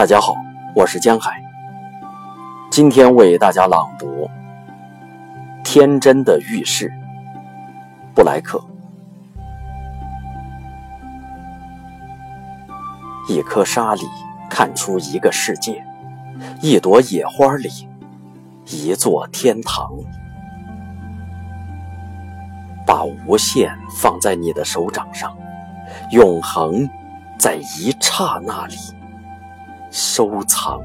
[0.00, 0.34] 大家好，
[0.74, 1.42] 我是江海。
[2.70, 4.06] 今天为大家朗读
[5.62, 6.88] 《天真的浴室》，
[8.14, 8.58] 布莱克。
[13.28, 14.00] 一颗沙里
[14.48, 15.84] 看出一个世界，
[16.62, 17.68] 一朵野花里
[18.68, 19.90] 一座天堂。
[22.86, 25.36] 把无限放在你的手掌上，
[26.10, 26.88] 永恒
[27.38, 28.76] 在一刹那里。
[29.90, 30.80] 收藏。